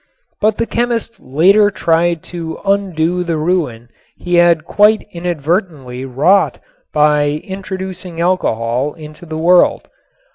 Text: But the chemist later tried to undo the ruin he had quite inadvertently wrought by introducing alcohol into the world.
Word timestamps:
But 0.39 0.57
the 0.57 0.65
chemist 0.65 1.19
later 1.19 1.69
tried 1.69 2.23
to 2.33 2.57
undo 2.65 3.23
the 3.23 3.37
ruin 3.37 3.89
he 4.17 4.33
had 4.33 4.65
quite 4.65 5.05
inadvertently 5.11 6.05
wrought 6.05 6.57
by 6.91 7.39
introducing 7.43 8.19
alcohol 8.19 8.95
into 8.95 9.27
the 9.27 9.37
world. 9.37 9.89